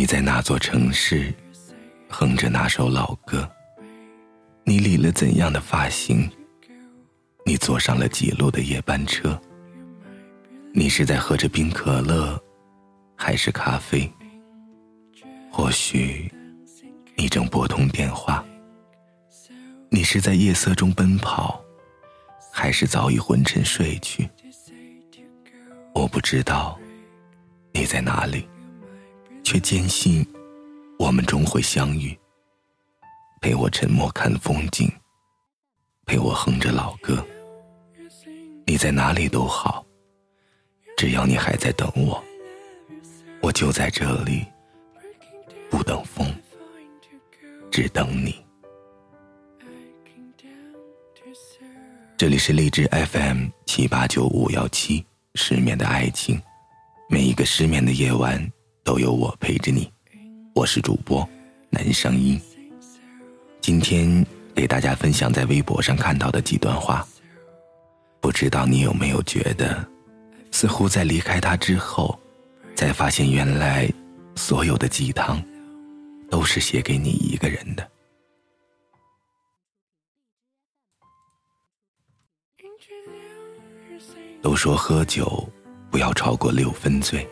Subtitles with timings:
[0.00, 1.30] 你在那座城市，
[2.08, 3.46] 哼着那首老歌？
[4.64, 6.26] 你理了怎样的发型？
[7.44, 9.38] 你坐上了几路的夜班车？
[10.72, 12.42] 你是在喝着冰可乐，
[13.14, 14.10] 还是咖啡？
[15.52, 16.32] 或许，
[17.14, 18.42] 你正拨通电话。
[19.90, 21.62] 你是在夜色中奔跑，
[22.50, 24.26] 还是早已昏沉睡去？
[25.94, 26.80] 我不知道
[27.74, 28.48] 你在哪里，
[29.50, 30.24] 却坚信
[30.96, 32.16] 我们终会相遇。
[33.40, 34.88] 陪我沉默看风景，
[36.06, 37.26] 陪我哼着老歌。
[38.64, 39.84] 你在哪里都好，
[40.96, 42.22] 只要你还在等我，
[43.42, 44.46] 我就在这里，
[45.68, 46.32] 不等风，
[47.72, 48.36] 只等你。
[52.16, 55.04] 这里是荔枝 FM 七八九五幺七，
[55.34, 56.40] 失眠的爱情，
[57.08, 58.40] 每一个失眠的夜晚
[58.90, 59.88] 都有我陪着你。
[60.52, 61.24] 我是主播
[61.70, 62.40] 南声音。
[63.60, 67.06] 今天给大家分享在微博上看到的几段话，
[68.20, 69.88] 不知道你有没有觉得，
[70.50, 72.18] 似乎在离开他之后，
[72.74, 73.88] 才发现原来
[74.34, 75.40] 所有的鸡汤，
[76.28, 77.88] 都是写给你一个人的。
[84.42, 85.48] 都说喝酒
[85.92, 87.24] 不要超过六分醉，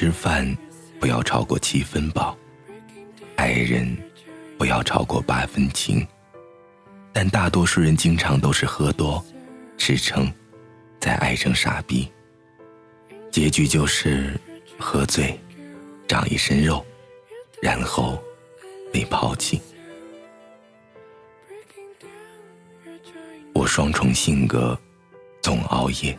[0.00, 0.56] 吃饭
[0.98, 2.34] 不要超过七分饱，
[3.36, 3.94] 爱人
[4.56, 6.08] 不要超过八分情。
[7.12, 9.22] 但大多数人经常都是喝多、
[9.76, 10.32] 吃撑，
[10.98, 12.10] 再爱成傻逼。
[13.30, 14.40] 结局就是
[14.78, 15.38] 喝醉，
[16.08, 16.82] 长一身肉，
[17.60, 18.18] 然后
[18.90, 19.60] 被抛弃。
[23.52, 24.74] 我双重性格。
[25.42, 26.18] 总熬夜，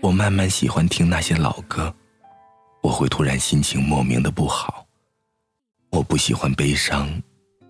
[0.00, 1.94] 我慢慢喜欢听那些老歌，
[2.98, 4.84] 会突然心情莫名的不好。
[5.90, 7.08] 我不喜欢悲伤，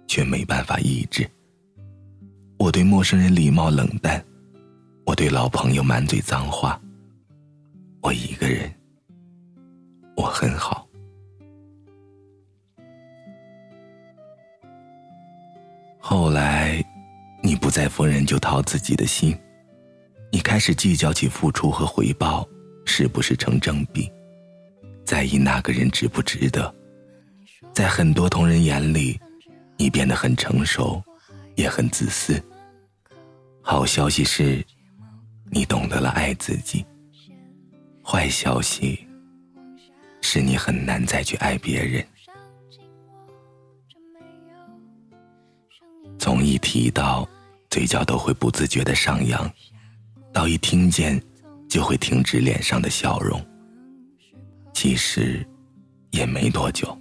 [0.07, 1.31] 却没办法抑制。
[2.59, 4.25] 我对陌生人礼貌冷淡，
[5.05, 6.81] 我对老朋友满嘴脏话。
[8.01, 8.73] 我一个人，
[10.17, 10.89] 我很好。
[15.99, 16.83] 后来，
[17.43, 19.39] 你不再逢人就掏自己的心。
[20.33, 22.49] 你开始计较起付出和回报
[22.87, 24.11] 是不是成正比，
[25.09, 26.75] 在意那个人值不值得。
[27.73, 29.19] 在很多同人眼里，
[29.79, 31.03] 你变得很成熟，
[31.55, 32.39] 也很自私。
[33.63, 34.63] 好消息是，
[35.51, 36.85] 你懂得了爱自己；
[38.05, 39.09] 坏消息
[40.21, 42.07] 是你很难再去爱别人。
[46.19, 47.27] 从一提到，
[47.71, 49.51] 嘴角都会不自觉的上扬。
[50.35, 51.19] 到一听见，
[51.67, 53.43] 就会停止脸上的笑容。
[54.81, 55.45] 其实，
[56.13, 56.97] 也没多久。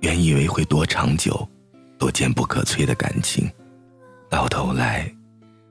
[0.00, 1.44] 原以为会多长久、
[1.98, 3.50] 多坚不可摧的感情，
[4.30, 5.12] 到头来，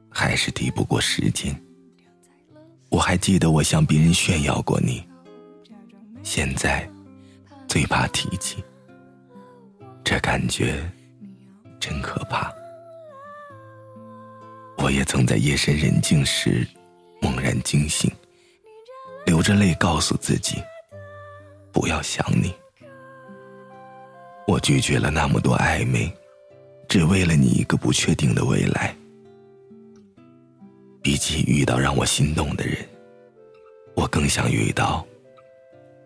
[0.10, 1.56] 还是抵不过时间。
[2.90, 5.02] 我还记得我向别人炫耀过你，
[6.24, 6.86] 现在，
[7.70, 8.62] 最怕提起。
[10.04, 10.78] 这感觉，
[11.80, 12.54] 真可怕。
[14.78, 16.68] 我也曾在夜深人静时
[17.22, 18.12] 猛然惊醒，
[19.26, 20.62] 流着泪告诉自己
[21.72, 22.54] 不要想你。
[24.48, 26.12] 我拒绝了那么多暧昧，
[26.88, 28.96] 只为了你一个不确定的未来。
[31.02, 32.78] 比起遇到让我心动的人，
[33.96, 35.06] 我更想遇到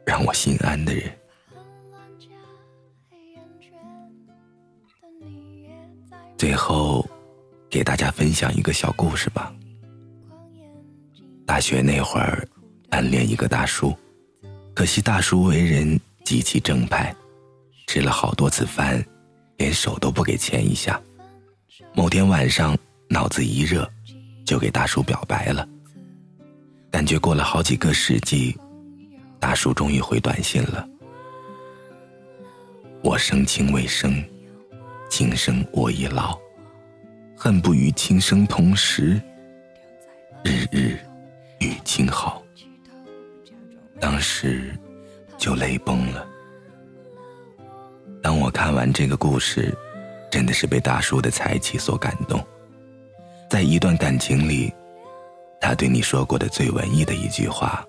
[0.05, 1.11] 让我心安的人。
[6.37, 7.06] 最后。
[7.68, 9.53] 给大家分享一个小故事吧。
[11.45, 12.47] 大学那会儿，
[12.89, 13.94] 暗恋一个大叔，
[14.75, 17.16] 可惜大叔为人极其正派，
[17.88, 19.01] 吃了好多次饭，
[19.56, 21.01] 连手都不给牵一下。
[21.94, 22.77] 某天晚上，
[23.07, 23.89] 脑子一热，
[24.45, 25.66] 就给大叔表白了。
[26.92, 28.54] 感觉过了好几个世纪，
[29.39, 30.86] 大叔终于回短信了。
[33.01, 34.21] 我生情未生，
[35.10, 36.38] 情生我已老。
[37.33, 39.21] 恨不与情生同时，
[40.44, 41.00] 日日
[41.60, 42.44] 与情好。
[44.06, 44.72] 当时
[45.36, 46.28] 就泪崩了。
[48.22, 49.75] 当我看完这个故事，
[50.30, 52.40] 真的是被大叔的才气所感动。
[53.50, 54.72] 在一段感情里，
[55.60, 57.84] 他对你说过的最文艺的一句话，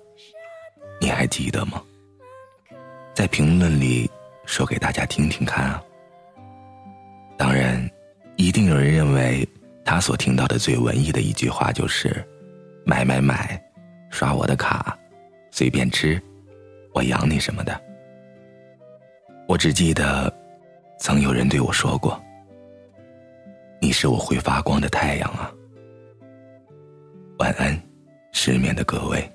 [0.98, 1.82] 你还记得吗？
[3.12, 4.10] 在评论里
[4.46, 5.82] 说给大家听听看啊。
[7.36, 7.86] 当然。
[8.36, 9.46] 一定有人认为，
[9.82, 12.22] 他所听到的最文艺的一句话就是
[12.84, 13.62] “买买买，
[14.10, 14.98] 刷我的卡，
[15.56, 16.20] 随便吃，
[16.92, 17.80] 我养你什么的”。
[19.48, 20.30] 我只记得，
[20.98, 22.22] 曾有人对我说过
[23.80, 25.50] ：“你是我会发光的太阳啊。”
[27.40, 27.74] 晚安，
[28.32, 29.26] 失眠的各位。